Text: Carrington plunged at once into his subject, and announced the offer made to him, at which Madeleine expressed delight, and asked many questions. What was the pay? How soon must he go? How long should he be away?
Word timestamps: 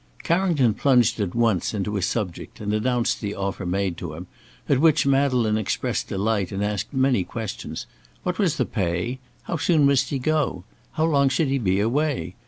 Carrington 0.23 0.73
plunged 0.73 1.19
at 1.19 1.35
once 1.35 1.75
into 1.75 1.93
his 1.93 2.07
subject, 2.07 2.59
and 2.59 2.73
announced 2.73 3.21
the 3.21 3.35
offer 3.35 3.67
made 3.67 3.97
to 3.97 4.15
him, 4.15 4.25
at 4.67 4.79
which 4.79 5.05
Madeleine 5.05 5.59
expressed 5.59 6.07
delight, 6.07 6.51
and 6.51 6.63
asked 6.63 6.91
many 6.91 7.23
questions. 7.23 7.85
What 8.23 8.39
was 8.39 8.57
the 8.57 8.65
pay? 8.65 9.19
How 9.43 9.57
soon 9.57 9.85
must 9.85 10.09
he 10.09 10.17
go? 10.17 10.63
How 10.93 11.05
long 11.05 11.29
should 11.29 11.49
he 11.49 11.59
be 11.59 11.79
away? 11.79 12.33